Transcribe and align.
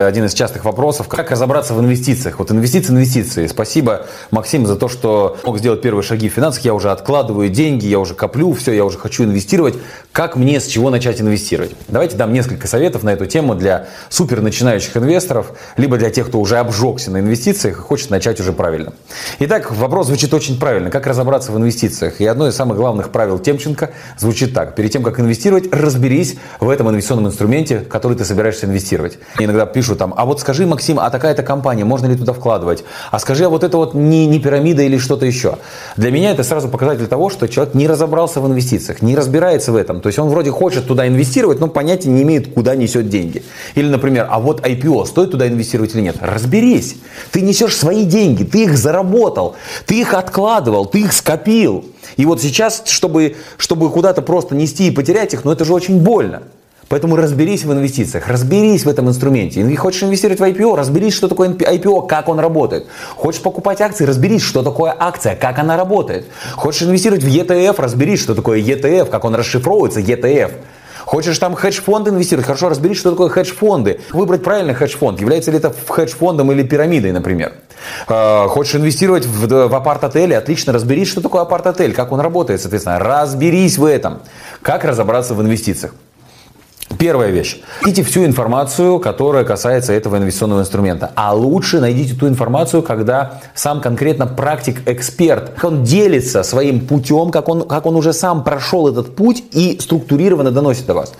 один 0.00 0.26
из 0.26 0.32
частых 0.32 0.64
вопросов, 0.64 1.08
как 1.08 1.32
разобраться 1.32 1.74
в 1.74 1.80
инвестициях. 1.80 2.38
Вот 2.38 2.52
инвестиции, 2.52 2.92
инвестиции. 2.92 3.48
Спасибо, 3.48 4.06
Максим, 4.30 4.64
за 4.64 4.76
то, 4.76 4.86
что 4.86 5.36
мог 5.42 5.58
сделать 5.58 5.82
первые 5.82 6.04
шаги 6.04 6.28
в 6.28 6.32
финансах. 6.34 6.64
Я 6.64 6.74
уже 6.74 6.92
откладываю 6.92 7.48
деньги, 7.48 7.86
я 7.86 7.98
уже 7.98 8.14
коплю, 8.14 8.52
все, 8.52 8.70
я 8.70 8.84
уже 8.84 8.96
хочу 8.96 9.24
инвестировать. 9.24 9.74
Как 10.12 10.36
мне, 10.36 10.60
с 10.60 10.66
чего 10.68 10.90
начать 10.90 11.20
инвестировать? 11.20 11.72
Давайте 11.88 12.16
дам 12.16 12.32
несколько 12.32 12.68
советов 12.68 13.02
на 13.02 13.10
эту 13.10 13.26
тему 13.26 13.56
для 13.56 13.88
супер 14.08 14.40
начинающих 14.40 14.96
инвесторов, 14.96 15.50
либо 15.76 15.96
для 15.96 16.10
тех, 16.10 16.28
кто 16.28 16.38
уже 16.38 16.58
обжегся 16.58 17.10
на 17.10 17.18
инвестициях 17.18 17.78
и 17.78 17.80
хочет 17.80 18.10
начать 18.10 18.38
уже 18.38 18.52
правильно. 18.52 18.92
Итак, 19.40 19.72
вопрос 19.72 20.06
звучит 20.06 20.32
очень 20.32 20.60
правильно. 20.60 20.90
Как 20.90 21.08
разобраться 21.08 21.50
в 21.50 21.58
инвестициях? 21.58 22.20
И 22.20 22.24
одно 22.24 22.46
из 22.46 22.54
самых 22.54 22.76
главных 22.76 23.10
правил 23.10 23.40
Темченко 23.40 23.90
звучит 24.16 24.54
так. 24.54 24.76
Перед 24.76 24.92
тем, 24.92 25.02
как 25.02 25.18
инвестировать, 25.18 25.74
разберись 25.74 26.36
в 26.60 26.68
этом 26.68 26.88
инвестиционном 26.88 27.26
инструменте, 27.26 27.80
который 27.80 28.16
ты 28.16 28.24
собираешься 28.24 28.66
инвестировать. 28.66 29.18
иногда 29.40 29.66
пишут 29.66 29.87
там, 29.96 30.14
а 30.16 30.24
вот 30.24 30.40
скажи, 30.40 30.66
Максим, 30.66 30.98
а 30.98 31.10
такая-то 31.10 31.42
компания, 31.42 31.84
можно 31.84 32.06
ли 32.06 32.16
туда 32.16 32.32
вкладывать? 32.32 32.84
А 33.10 33.18
скажи, 33.18 33.44
а 33.44 33.48
вот 33.48 33.64
это 33.64 33.76
вот 33.76 33.94
не, 33.94 34.26
не 34.26 34.38
пирамида 34.38 34.82
или 34.82 34.98
что-то 34.98 35.26
еще? 35.26 35.58
Для 35.96 36.10
меня 36.10 36.30
это 36.30 36.42
сразу 36.42 36.68
показатель 36.68 37.06
того, 37.06 37.30
что 37.30 37.48
человек 37.48 37.74
не 37.74 37.86
разобрался 37.86 38.40
в 38.40 38.46
инвестициях, 38.46 39.02
не 39.02 39.16
разбирается 39.16 39.72
в 39.72 39.76
этом. 39.76 40.00
То 40.00 40.08
есть 40.08 40.18
он 40.18 40.28
вроде 40.28 40.50
хочет 40.50 40.86
туда 40.86 41.06
инвестировать, 41.06 41.60
но 41.60 41.68
понятия 41.68 42.10
не 42.10 42.22
имеет, 42.22 42.52
куда 42.54 42.74
несет 42.74 43.08
деньги. 43.08 43.42
Или, 43.74 43.88
например, 43.88 44.26
а 44.30 44.40
вот 44.40 44.60
IPO, 44.60 45.06
стоит 45.06 45.30
туда 45.30 45.48
инвестировать 45.48 45.94
или 45.94 46.02
нет? 46.02 46.16
Разберись. 46.20 46.96
Ты 47.30 47.40
несешь 47.40 47.76
свои 47.76 48.04
деньги, 48.04 48.44
ты 48.44 48.64
их 48.64 48.76
заработал, 48.76 49.56
ты 49.86 50.00
их 50.00 50.14
откладывал, 50.14 50.86
ты 50.86 51.00
их 51.00 51.12
скопил. 51.12 51.84
И 52.16 52.24
вот 52.24 52.40
сейчас, 52.40 52.82
чтобы, 52.86 53.36
чтобы 53.56 53.90
куда-то 53.90 54.22
просто 54.22 54.54
нести 54.54 54.88
и 54.88 54.90
потерять 54.90 55.34
их, 55.34 55.44
ну 55.44 55.52
это 55.52 55.64
же 55.64 55.74
очень 55.74 56.00
больно. 56.00 56.42
Поэтому 56.88 57.16
разберись 57.16 57.64
в 57.64 57.72
инвестициях, 57.72 58.28
разберись 58.28 58.84
в 58.84 58.88
этом 58.88 59.08
инструменте. 59.08 59.60
И 59.60 59.76
хочешь 59.76 60.02
инвестировать 60.02 60.40
в 60.40 60.42
IPO, 60.42 60.74
разберись, 60.74 61.14
что 61.14 61.28
такое 61.28 61.50
IPO, 61.50 62.06
как 62.06 62.28
он 62.28 62.40
работает. 62.40 62.86
Хочешь 63.16 63.42
покупать 63.42 63.80
акции, 63.80 64.04
разберись, 64.04 64.42
что 64.42 64.62
такое 64.62 64.94
акция, 64.98 65.36
как 65.36 65.58
она 65.58 65.76
работает. 65.76 66.26
Хочешь 66.56 66.82
инвестировать 66.82 67.22
в 67.22 67.28
ETF, 67.28 67.74
разберись, 67.78 68.20
что 68.20 68.34
такое 68.34 68.60
ETF, 68.60 69.10
как 69.10 69.24
он 69.24 69.34
расшифровывается, 69.34 70.00
ETF. 70.00 70.52
Хочешь 71.04 71.38
там 71.38 71.54
хедж-фонд 71.54 72.08
инвестировать, 72.08 72.46
хорошо 72.46 72.68
разберись, 72.68 72.98
что 72.98 73.10
такое 73.10 73.30
хедж-фонды. 73.30 74.00
Выбрать 74.12 74.42
правильный 74.42 74.74
хедж-фонд, 74.74 75.20
является 75.20 75.50
ли 75.50 75.56
это 75.56 75.74
хедж-фондом 75.88 76.52
или 76.52 76.62
пирамидой, 76.62 77.12
например. 77.12 77.54
А, 78.08 78.46
хочешь 78.48 78.74
инвестировать 78.74 79.24
в, 79.24 79.46
в 79.46 79.74
апарт-отеле, 79.74 80.36
отлично 80.36 80.74
разберись, 80.74 81.08
что 81.08 81.22
такое 81.22 81.42
апарт-отель, 81.42 81.94
как 81.94 82.12
он 82.12 82.20
работает, 82.20 82.60
соответственно. 82.60 82.98
Разберись 82.98 83.78
в 83.78 83.86
этом. 83.86 84.20
Как 84.60 84.84
разобраться 84.84 85.34
в 85.34 85.40
инвестициях. 85.40 85.94
Первая 86.98 87.30
вещь. 87.30 87.60
Найдите 87.82 88.02
всю 88.02 88.24
информацию, 88.24 88.98
которая 88.98 89.44
касается 89.44 89.92
этого 89.92 90.16
инвестиционного 90.16 90.62
инструмента. 90.62 91.12
А 91.14 91.32
лучше 91.32 91.78
найдите 91.78 92.14
ту 92.14 92.26
информацию, 92.26 92.82
когда 92.82 93.40
сам 93.54 93.80
конкретно 93.80 94.26
практик-эксперт, 94.26 95.52
он 95.62 95.84
делится 95.84 96.42
своим 96.42 96.80
путем, 96.80 97.30
как 97.30 97.48
он, 97.48 97.68
как 97.68 97.86
он 97.86 97.94
уже 97.94 98.12
сам 98.12 98.42
прошел 98.42 98.88
этот 98.88 99.14
путь 99.14 99.44
и 99.52 99.78
структурированно 99.80 100.50
доносит 100.50 100.86
до 100.86 100.94
вас. 100.94 101.12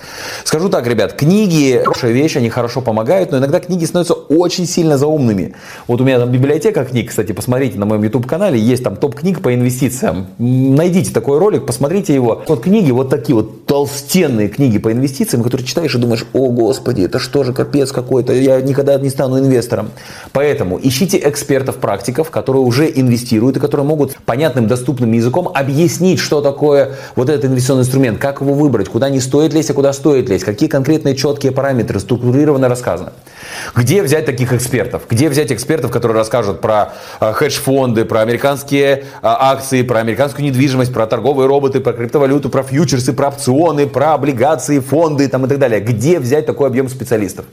Скажу 0.43 0.69
так, 0.69 0.85
ребят, 0.89 1.13
книги, 1.13 1.81
хорошая 1.85 2.11
вещь, 2.11 2.37
они 2.37 2.51
хорошо 2.51 2.81
помогают, 2.81 3.31
но 3.31 3.39
иногда 3.39 3.61
книги 3.61 3.85
становятся 3.85 4.15
очень 4.15 4.67
сильно 4.67 4.99
заумными. 4.99 5.55
Вот 5.87 6.01
у 6.01 6.05
меня 6.05 6.19
там 6.19 6.33
библиотека 6.33 6.85
книг, 6.85 7.11
кстати, 7.11 7.31
посмотрите 7.31 7.79
на 7.79 7.87
моем 7.87 8.03
YouTube-канале, 8.03 8.59
есть 8.59 8.83
там 8.83 8.97
топ 8.97 9.15
книг 9.15 9.43
по 9.43 9.55
инвестициям. 9.55 10.27
Найдите 10.39 11.13
такой 11.13 11.39
ролик, 11.39 11.67
посмотрите 11.67 12.15
его. 12.15 12.43
Вот 12.49 12.65
книги, 12.65 12.91
вот 12.91 13.11
такие 13.11 13.37
вот 13.37 13.58
толстенные 13.69 14.49
книги 14.49 14.79
по 14.79 14.91
инвестициям, 14.91 15.43
которые 15.43 15.67
читаешь 15.67 15.95
и 15.95 15.99
думаешь, 15.99 16.25
о 16.33 16.49
господи, 16.49 17.03
это 17.03 17.19
что 17.19 17.45
же 17.45 17.53
капец 17.53 17.93
какой-то, 17.93 18.33
я 18.33 18.61
никогда 18.63 18.99
не 18.99 19.11
стану 19.11 19.39
инвестором. 19.39 19.91
Поэтому 20.33 20.81
ищите 20.83 21.21
экспертов, 21.23 21.77
практиков, 21.77 22.31
которые 22.31 22.63
уже 22.63 22.91
инвестируют 22.91 23.59
и 23.59 23.61
которые 23.61 23.87
могут 23.87 24.17
понятным, 24.25 24.69
доступным 24.69 25.13
языком 25.13 25.51
объяснить, 25.55 26.19
что 26.19 26.41
такое 26.41 26.95
вот 27.15 27.29
этот 27.29 27.45
инвестиционный 27.45 27.83
инструмент, 27.83 28.19
как 28.19 28.41
его 28.41 28.55
выбрать, 28.55 28.89
куда 28.89 29.11
не 29.11 29.21
стоит 29.21 29.53
лезть, 29.53 29.69
а 29.71 29.75
куда 29.75 29.93
стоит 29.93 30.31
лезть, 30.31 30.45
какие 30.45 30.71
конкретные 30.71 31.15
четкие 31.15 31.53
параметры, 31.53 32.01
структурированно 32.01 32.71
рассказано. 32.71 33.13
Где 33.77 34.03
взять 34.03 34.25
таких 34.25 34.55
экспертов? 34.55 35.03
Где 35.11 35.29
взять 35.29 35.53
экспертов, 35.53 35.91
которые 35.91 36.17
расскажут 36.17 36.63
про 36.63 36.95
э, 37.21 37.33
хедж-фонды, 37.35 38.07
про 38.07 38.23
американские 38.23 38.89
э, 38.89 39.03
акции, 39.23 39.83
про 39.83 39.99
американскую 39.99 40.47
недвижимость, 40.47 40.93
про 40.93 41.07
торговые 41.07 41.47
роботы, 41.47 41.81
про 41.81 41.93
криптовалюту, 41.93 42.49
про 42.49 42.63
фьючерсы, 42.63 43.13
про 43.13 43.29
опционы, 43.29 43.58
про 43.93 44.15
облигации, 44.15 44.79
фонды 44.79 45.29
там, 45.29 45.47
и 45.47 45.49
так 45.49 45.59
далее. 45.59 45.81
Где 45.81 46.19
взять 46.19 46.47
такой 46.47 46.69
объем 46.69 46.89
специалистов? 46.89 47.47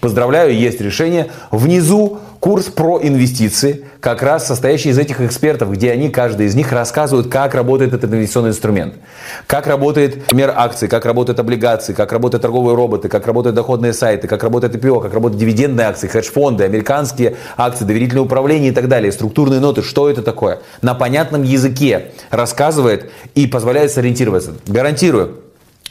Поздравляю, 0.00 0.54
есть 0.54 0.80
решение. 0.80 1.30
Внизу 1.50 2.18
курс 2.40 2.64
про 2.64 2.98
инвестиции, 3.02 3.84
как 4.00 4.22
раз 4.22 4.46
состоящий 4.46 4.88
из 4.88 4.98
этих 4.98 5.20
экспертов, 5.20 5.70
где 5.72 5.92
они, 5.92 6.08
каждый 6.08 6.46
из 6.46 6.54
них, 6.54 6.72
рассказывают, 6.72 7.28
как 7.28 7.54
работает 7.54 7.92
этот 7.92 8.10
инвестиционный 8.10 8.50
инструмент. 8.50 8.94
Как 9.46 9.66
работает, 9.66 10.16
например, 10.16 10.54
акции, 10.56 10.86
как 10.86 11.04
работают 11.04 11.38
облигации, 11.38 11.92
как 11.92 12.12
работают 12.12 12.40
торговые 12.40 12.74
роботы, 12.74 13.08
как 13.08 13.26
работают 13.26 13.54
доходные 13.54 13.92
сайты, 13.92 14.26
как 14.26 14.42
работает 14.42 14.74
IPO, 14.74 15.02
как 15.02 15.12
работают 15.12 15.38
дивидендные 15.38 15.86
акции, 15.86 16.08
хедж-фонды, 16.08 16.64
американские 16.64 17.36
акции, 17.58 17.84
доверительное 17.84 18.22
управление 18.22 18.70
и 18.70 18.74
так 18.74 18.88
далее, 18.88 19.12
структурные 19.12 19.60
ноты, 19.60 19.82
что 19.82 20.08
это 20.08 20.22
такое. 20.22 20.60
На 20.80 20.94
понятном 20.94 21.42
языке 21.42 22.12
рассказывает 22.30 23.10
и 23.34 23.46
позволяет 23.46 23.90
сориентироваться. 23.90 24.54
Гарантирую, 24.66 25.40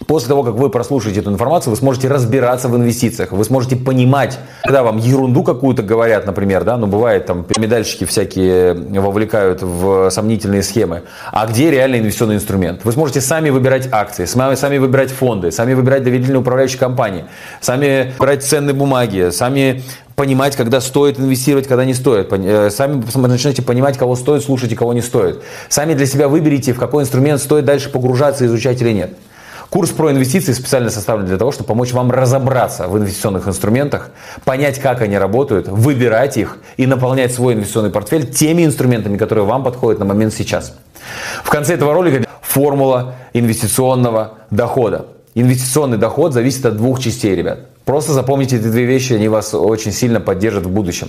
После 0.07 0.29
того, 0.29 0.43
как 0.43 0.55
вы 0.55 0.69
прослушаете 0.69 1.19
эту 1.19 1.31
информацию, 1.31 1.71
вы 1.71 1.77
сможете 1.77 2.07
разбираться 2.07 2.69
в 2.69 2.75
инвестициях, 2.75 3.31
вы 3.31 3.43
сможете 3.43 3.75
понимать, 3.75 4.39
когда 4.63 4.83
вам 4.83 4.97
ерунду 4.97 5.43
какую-то 5.43 5.83
говорят, 5.83 6.25
например, 6.25 6.63
да, 6.63 6.77
ну 6.77 6.87
бывает 6.87 7.25
там 7.25 7.45
медальщики 7.57 8.05
всякие 8.05 8.73
вовлекают 8.73 9.61
в 9.61 10.09
сомнительные 10.09 10.63
схемы, 10.63 11.03
а 11.31 11.45
где 11.47 11.69
реальный 11.69 11.99
инвестиционный 11.99 12.35
инструмент? 12.35 12.81
Вы 12.85 12.91
сможете 12.93 13.19
сами 13.19 13.49
выбирать 13.49 13.89
акции, 13.91 14.25
сами, 14.25 14.55
сами 14.55 14.77
выбирать 14.77 15.11
фонды, 15.11 15.51
сами 15.51 15.73
выбирать 15.73 16.03
доверительные 16.03 16.39
управляющие 16.39 16.79
компании, 16.79 17.25
сами 17.59 18.13
выбирать 18.17 18.43
ценные 18.43 18.73
бумаги, 18.73 19.29
сами 19.31 19.83
понимать, 20.15 20.55
когда 20.55 20.81
стоит 20.81 21.17
инвестировать, 21.17 21.67
когда 21.67 21.85
не 21.85 21.93
стоит. 21.93 22.27
Э, 22.31 22.69
сами 22.69 23.01
начнете 23.27 23.61
понимать, 23.61 23.97
кого 23.97 24.15
стоит 24.15 24.43
слушать 24.43 24.71
и 24.71 24.75
кого 24.75 24.93
не 24.93 25.01
стоит. 25.01 25.41
Сами 25.69 25.93
для 25.93 26.05
себя 26.05 26.27
выберите, 26.27 26.73
в 26.73 26.79
какой 26.79 27.03
инструмент 27.03 27.41
стоит 27.41 27.63
дальше 27.63 27.89
погружаться, 27.89 28.45
изучать 28.45 28.81
или 28.81 28.91
нет. 28.91 29.13
Курс 29.69 29.91
про 29.91 30.11
инвестиции 30.11 30.51
специально 30.53 30.89
составлен 30.89 31.27
для 31.27 31.37
того, 31.37 31.51
чтобы 31.51 31.67
помочь 31.67 31.93
вам 31.93 32.11
разобраться 32.11 32.87
в 32.87 32.97
инвестиционных 32.97 33.47
инструментах, 33.47 34.09
понять, 34.43 34.79
как 34.79 35.01
они 35.01 35.15
работают, 35.17 35.67
выбирать 35.67 36.37
их 36.37 36.57
и 36.77 36.87
наполнять 36.87 37.33
свой 37.33 37.53
инвестиционный 37.53 37.91
портфель 37.91 38.25
теми 38.25 38.65
инструментами, 38.65 39.17
которые 39.17 39.45
вам 39.45 39.63
подходят 39.63 39.99
на 39.99 40.05
момент 40.05 40.33
сейчас. 40.33 40.73
В 41.43 41.49
конце 41.49 41.75
этого 41.75 41.93
ролика 41.93 42.27
формула 42.41 43.13
инвестиционного 43.33 44.39
дохода. 44.49 45.05
Инвестиционный 45.35 45.99
доход 45.99 46.33
зависит 46.33 46.65
от 46.65 46.75
двух 46.77 46.99
частей, 46.99 47.35
ребят. 47.35 47.68
Просто 47.89 48.13
запомните 48.13 48.57
эти 48.57 48.65
две 48.65 48.85
вещи, 48.85 49.13
они 49.13 49.29
вас 49.29 49.55
очень 49.55 49.91
сильно 49.91 50.19
поддержат 50.19 50.67
в 50.67 50.69
будущем. 50.69 51.07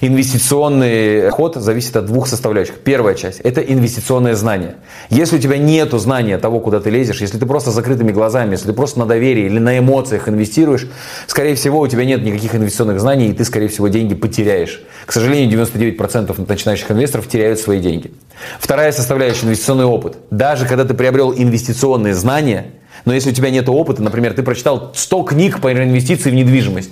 Инвестиционный 0.00 1.30
ход 1.30 1.54
зависит 1.54 1.94
от 1.94 2.06
двух 2.06 2.26
составляющих. 2.26 2.80
Первая 2.80 3.14
часть– 3.14 3.38
это 3.44 3.60
инвестиционное 3.60 4.34
знание. 4.34 4.74
Если 5.08 5.36
у 5.36 5.38
тебя 5.38 5.56
нет 5.56 5.92
знания 5.92 6.36
того, 6.38 6.58
куда 6.58 6.80
ты 6.80 6.90
лезешь, 6.90 7.20
если 7.20 7.38
ты 7.38 7.46
просто 7.46 7.70
закрытыми 7.70 8.10
глазами, 8.10 8.50
если 8.50 8.66
ты 8.66 8.72
просто 8.72 8.98
на 8.98 9.06
доверии 9.06 9.44
или 9.44 9.60
на 9.60 9.78
эмоциях 9.78 10.28
инвестируешь, 10.28 10.88
скорее 11.28 11.54
всего, 11.54 11.78
у 11.78 11.86
тебя 11.86 12.04
нет 12.04 12.24
никаких 12.24 12.56
инвестиционных 12.56 12.98
знаний, 12.98 13.28
и 13.28 13.32
ты, 13.32 13.44
скорее 13.44 13.68
всего, 13.68 13.86
деньги 13.86 14.16
потеряешь. 14.16 14.82
К 15.04 15.12
сожалению, 15.12 15.64
99% 15.64 16.44
начинающих 16.48 16.90
инвесторов 16.90 17.28
теряют 17.28 17.60
свои 17.60 17.78
деньги. 17.78 18.10
Вторая 18.58 18.90
составляющая– 18.90 19.44
инвестиционный 19.46 19.84
опыт. 19.84 20.16
Даже 20.32 20.66
когда 20.66 20.84
ты 20.84 20.92
приобрел 20.92 21.32
инвестиционные 21.32 22.14
знания– 22.14 22.66
но 23.04 23.14
если 23.14 23.30
у 23.30 23.34
тебя 23.34 23.50
нет 23.50 23.68
опыта, 23.68 24.02
например, 24.02 24.34
ты 24.34 24.42
прочитал 24.42 24.92
100 24.94 25.22
книг 25.24 25.60
по 25.60 25.72
инвестиции 25.72 26.30
в 26.30 26.34
недвижимость, 26.34 26.90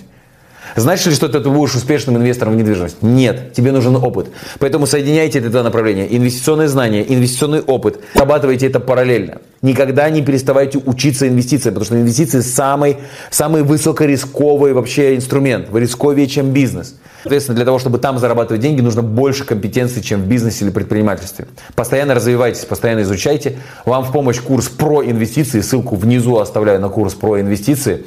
Значит 0.76 1.06
ли, 1.06 1.15
что 1.15 1.29
ты 1.29 1.38
будешь 1.41 1.75
успешным 1.75 2.17
инвестором 2.17 2.55
в 2.55 2.56
недвижимость? 2.56 3.03
Нет, 3.03 3.53
тебе 3.53 3.71
нужен 3.73 3.97
опыт. 3.97 4.29
Поэтому 4.59 4.87
соединяйте 4.87 5.38
это 5.38 5.50
два 5.50 5.62
направления. 5.62 6.06
Инвестиционные 6.17 6.69
знания, 6.69 7.05
инвестиционный 7.06 7.61
опыт. 7.61 8.00
Обрабатывайте 8.15 8.67
это 8.67 8.81
параллельно. 8.81 9.38
Никогда 9.62 10.11
не 10.11 10.23
переставайте 10.23 10.79
учиться 10.79 11.29
инвестициям, 11.29 11.75
потому 11.75 11.87
что 11.87 11.97
инвестиции 11.97 12.41
самый, 12.41 12.99
самый 13.31 13.62
высокорисковый 13.62 14.73
вообще 14.73 15.17
инструмент. 15.17 15.69
Рисковее, 15.73 16.26
чем 16.26 16.50
бизнес. 16.50 16.97
Соответственно, 17.23 17.56
для 17.56 17.65
того, 17.65 17.79
чтобы 17.79 17.97
там 17.99 18.19
зарабатывать 18.19 18.61
деньги, 18.61 18.82
нужно 18.82 19.00
больше 19.00 19.44
компетенций, 19.44 20.03
чем 20.03 20.21
в 20.21 20.26
бизнесе 20.26 20.67
или 20.67 20.73
предпринимательстве. 20.73 21.47
Постоянно 21.75 22.15
развивайтесь, 22.15 22.67
постоянно 22.67 23.00
изучайте. 23.00 23.56
Вам 23.87 24.05
в 24.05 24.12
помощь 24.12 24.41
курс 24.41 24.69
про 24.69 25.03
инвестиции. 25.03 25.62
Ссылку 25.62 25.97
внизу 25.97 26.37
оставляю 26.37 26.81
на 26.81 26.91
курс 26.91 27.15
про 27.15 27.41
инвестиции. 27.41 28.05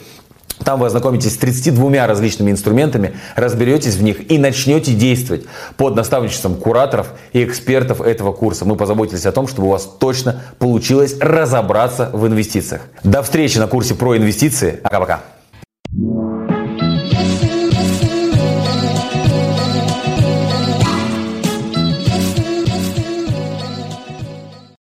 Там 0.63 0.79
вы 0.79 0.87
ознакомитесь 0.87 1.33
с 1.33 1.37
32 1.37 2.07
различными 2.07 2.51
инструментами, 2.51 3.13
разберетесь 3.35 3.95
в 3.95 4.03
них 4.03 4.31
и 4.31 4.37
начнете 4.37 4.93
действовать 4.93 5.45
под 5.75 5.95
наставничеством 5.95 6.55
кураторов 6.55 7.13
и 7.33 7.43
экспертов 7.43 8.01
этого 8.01 8.33
курса. 8.33 8.65
Мы 8.65 8.75
позаботились 8.75 9.25
о 9.25 9.31
том, 9.31 9.47
чтобы 9.47 9.67
у 9.67 9.71
вас 9.71 9.89
точно 9.99 10.41
получилось 10.59 11.15
разобраться 11.19 12.09
в 12.13 12.25
инвестициях. 12.27 12.81
До 13.03 13.21
встречи 13.21 13.57
на 13.57 13.67
курсе 13.67 13.95
про 13.95 14.17
инвестиции. 14.17 14.79
Пока-пока. 14.83 15.36